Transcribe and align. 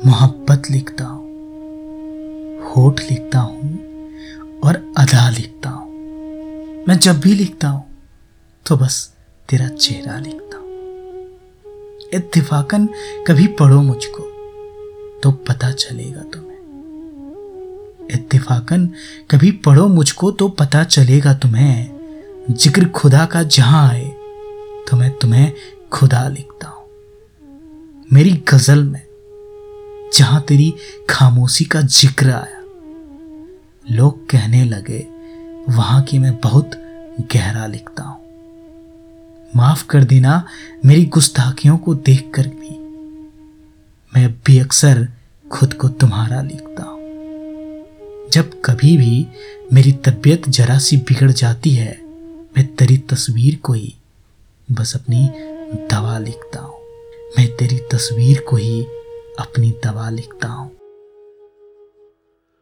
मोहब्बत 0.00 0.70
लिखता 0.70 1.04
हूँ, 1.04 1.24
होठ 2.66 3.00
लिखता 3.00 3.38
हूँ 3.38 4.60
और 4.64 4.76
अदा 4.98 5.28
लिखता 5.30 5.70
हूँ। 5.70 6.84
मैं 6.88 6.98
जब 6.98 7.18
भी 7.20 7.32
लिखता 7.34 7.68
हूँ 7.68 7.84
तो 8.66 8.76
बस 8.76 8.96
तेरा 9.48 9.68
चेहरा 9.68 10.18
लिखता 10.18 10.58
हूँ। 10.58 10.68
इत्तेफाकन 12.14 12.86
कभी 13.26 13.46
पढ़ो 13.60 13.80
मुझको 13.82 14.22
तो 15.22 15.32
पता 15.48 15.70
चलेगा 15.72 16.22
तुम्हें। 16.32 18.08
इत्तेफाकन 18.10 18.86
कभी 19.30 19.50
पढ़ो 19.66 19.86
मुझको 19.88 20.30
तो 20.30 20.48
पता 20.54 20.84
चलेगा 20.86 21.34
तुम्हें। 21.34 22.46
ज़िक्र 22.50 22.88
खुदा 22.90 23.26
का 23.26 23.42
जहाँ 23.42 23.88
आए 23.90 24.08
तो 24.88 24.96
मैं 24.96 25.10
तुम्हें 25.18 25.52
खुदा 25.92 26.26
लिखता 26.28 26.68
हूँ। 26.68 26.88
मेरी 28.12 28.32
गज़ल 28.48 28.84
में 28.84 29.09
जहाँ 30.14 30.40
तेरी 30.42 30.74
खामोशी 31.10 31.64
का 31.64 31.80
ज़िक्र 31.80 32.30
आया। 32.30 32.60
लोग 33.90 34.30
कहने 34.30 34.64
लगे, 34.64 35.06
वहाँ 35.68 36.02
की 36.02 36.18
मैं 36.18 36.36
बहुत 36.36 36.70
गहरा 37.32 37.66
लिखता 37.66 38.02
हूँ। 38.02 38.20
माफ़ 39.56 39.86
कर 39.86 40.04
देना, 40.04 40.46
मेरी 40.84 41.06
गुस्ताखियों 41.06 41.78
को 41.78 41.94
देखकर 41.94 42.46
भी। 42.46 42.78
मैं 44.14 44.24
अब 44.24 44.40
भी 44.46 44.58
अक्सर 44.58 45.08
खुद 45.52 45.74
को 45.74 45.88
तुम्हारा 45.88 46.42
लिखता 46.42 46.82
हूँ। 46.82 47.00
जब 48.32 48.62
कभी 48.64 48.96
भी 48.96 49.26
मेरी 49.72 49.92
तबीयत 49.92 50.48
जरा 50.48 50.78
सी 50.78 50.96
बिगड़ 50.96 51.30
जाती 51.30 51.70
है, 51.70 52.00
मैं 52.56 52.66
तेरी 52.66 52.98
तस्वीर 52.98 53.56
को 53.56 53.72
ही 53.72 53.94
बस 54.72 54.96
अपनी 54.96 55.30
दवा 55.90 56.18
लिखता 56.18 56.60
हूँ। 56.60 56.74
मैं 57.38 57.56
तेरी 57.56 57.78
तस्वीर 57.78 58.40
को 58.40 58.56
ही 58.56 58.86
अपनी 59.40 59.70
दवा 59.84 60.10
लिखता 60.10 60.48
हूँ। 60.48 60.79